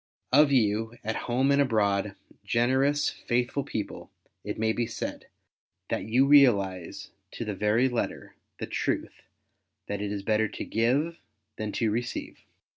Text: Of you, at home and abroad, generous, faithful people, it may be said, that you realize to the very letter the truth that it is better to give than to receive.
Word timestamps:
Of 0.33 0.51
you, 0.51 0.97
at 1.03 1.15
home 1.29 1.51
and 1.51 1.61
abroad, 1.61 2.15
generous, 2.43 3.07
faithful 3.11 3.63
people, 3.63 4.09
it 4.43 4.57
may 4.57 4.73
be 4.73 4.87
said, 4.87 5.27
that 5.89 6.05
you 6.05 6.25
realize 6.25 7.11
to 7.33 7.45
the 7.45 7.53
very 7.53 7.87
letter 7.87 8.33
the 8.57 8.65
truth 8.65 9.21
that 9.85 10.01
it 10.01 10.11
is 10.11 10.23
better 10.23 10.47
to 10.47 10.65
give 10.65 11.19
than 11.57 11.71
to 11.73 11.91
receive. 11.91 12.39